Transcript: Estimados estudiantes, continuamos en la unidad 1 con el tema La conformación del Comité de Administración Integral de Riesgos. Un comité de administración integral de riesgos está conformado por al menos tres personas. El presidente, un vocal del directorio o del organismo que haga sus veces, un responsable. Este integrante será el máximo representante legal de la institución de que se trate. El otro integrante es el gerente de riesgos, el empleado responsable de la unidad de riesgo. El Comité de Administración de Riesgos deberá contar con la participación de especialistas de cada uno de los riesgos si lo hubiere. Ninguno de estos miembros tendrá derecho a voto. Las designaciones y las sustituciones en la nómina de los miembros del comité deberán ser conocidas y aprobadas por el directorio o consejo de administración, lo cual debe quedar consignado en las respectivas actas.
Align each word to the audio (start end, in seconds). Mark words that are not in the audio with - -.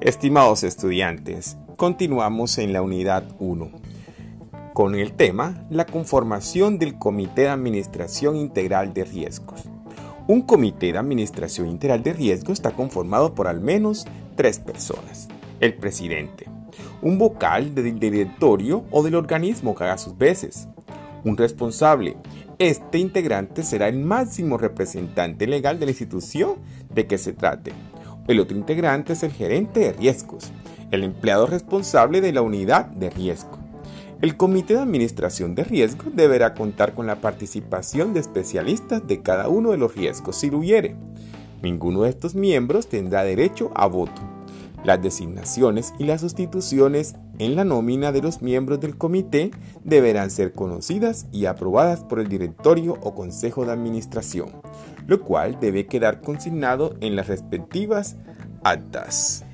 Estimados 0.00 0.64
estudiantes, 0.64 1.58
continuamos 1.76 2.56
en 2.56 2.72
la 2.72 2.80
unidad 2.80 3.22
1 3.38 3.70
con 4.72 4.94
el 4.94 5.12
tema 5.12 5.66
La 5.68 5.84
conformación 5.84 6.78
del 6.78 6.96
Comité 6.96 7.42
de 7.42 7.48
Administración 7.50 8.34
Integral 8.34 8.94
de 8.94 9.04
Riesgos. 9.04 9.68
Un 10.26 10.40
comité 10.40 10.92
de 10.92 10.98
administración 10.98 11.68
integral 11.68 12.02
de 12.02 12.14
riesgos 12.14 12.54
está 12.54 12.70
conformado 12.70 13.34
por 13.34 13.46
al 13.46 13.60
menos 13.60 14.06
tres 14.36 14.58
personas. 14.58 15.28
El 15.60 15.74
presidente, 15.74 16.46
un 17.02 17.18
vocal 17.18 17.74
del 17.74 18.00
directorio 18.00 18.86
o 18.90 19.02
del 19.02 19.16
organismo 19.16 19.74
que 19.74 19.84
haga 19.84 19.98
sus 19.98 20.16
veces, 20.16 20.66
un 21.24 21.36
responsable. 21.36 22.16
Este 22.58 22.96
integrante 22.96 23.62
será 23.62 23.88
el 23.88 23.98
máximo 23.98 24.56
representante 24.56 25.46
legal 25.46 25.78
de 25.78 25.84
la 25.84 25.92
institución 25.92 26.54
de 26.88 27.06
que 27.06 27.18
se 27.18 27.34
trate. 27.34 27.74
El 28.30 28.38
otro 28.38 28.56
integrante 28.56 29.14
es 29.14 29.24
el 29.24 29.32
gerente 29.32 29.80
de 29.80 29.92
riesgos, 29.92 30.52
el 30.92 31.02
empleado 31.02 31.48
responsable 31.48 32.20
de 32.20 32.32
la 32.32 32.42
unidad 32.42 32.86
de 32.86 33.10
riesgo. 33.10 33.58
El 34.22 34.36
Comité 34.36 34.74
de 34.74 34.82
Administración 34.82 35.56
de 35.56 35.64
Riesgos 35.64 36.14
deberá 36.14 36.54
contar 36.54 36.94
con 36.94 37.08
la 37.08 37.20
participación 37.20 38.14
de 38.14 38.20
especialistas 38.20 39.04
de 39.04 39.20
cada 39.20 39.48
uno 39.48 39.72
de 39.72 39.78
los 39.78 39.96
riesgos 39.96 40.36
si 40.36 40.48
lo 40.48 40.58
hubiere. 40.58 40.94
Ninguno 41.60 42.02
de 42.02 42.10
estos 42.10 42.36
miembros 42.36 42.86
tendrá 42.86 43.24
derecho 43.24 43.72
a 43.74 43.88
voto. 43.88 44.22
Las 44.84 45.02
designaciones 45.02 45.92
y 45.98 46.04
las 46.04 46.22
sustituciones 46.22 47.14
en 47.38 47.54
la 47.54 47.64
nómina 47.64 48.12
de 48.12 48.22
los 48.22 48.40
miembros 48.40 48.80
del 48.80 48.96
comité 48.96 49.50
deberán 49.84 50.30
ser 50.30 50.52
conocidas 50.52 51.26
y 51.32 51.46
aprobadas 51.46 52.00
por 52.04 52.18
el 52.20 52.28
directorio 52.28 52.98
o 53.02 53.14
consejo 53.14 53.66
de 53.66 53.72
administración, 53.72 54.50
lo 55.06 55.20
cual 55.20 55.58
debe 55.60 55.86
quedar 55.86 56.22
consignado 56.22 56.96
en 57.00 57.16
las 57.16 57.28
respectivas 57.28 58.16
actas. 58.62 59.44